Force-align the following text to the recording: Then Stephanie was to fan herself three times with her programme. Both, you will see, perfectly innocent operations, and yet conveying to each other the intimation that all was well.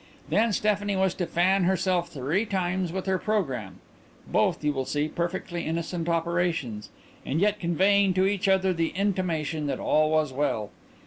Then 0.29 0.51
Stephanie 0.51 0.95
was 0.95 1.13
to 1.13 1.27
fan 1.27 1.65
herself 1.65 2.09
three 2.09 2.43
times 2.47 2.91
with 2.91 3.05
her 3.05 3.19
programme. 3.19 3.81
Both, 4.25 4.63
you 4.63 4.73
will 4.73 4.85
see, 4.87 5.07
perfectly 5.07 5.67
innocent 5.67 6.09
operations, 6.09 6.89
and 7.23 7.39
yet 7.39 7.59
conveying 7.59 8.15
to 8.15 8.25
each 8.25 8.47
other 8.47 8.73
the 8.73 8.93
intimation 8.95 9.67
that 9.67 9.79
all 9.79 10.09
was 10.09 10.33
well. 10.33 10.71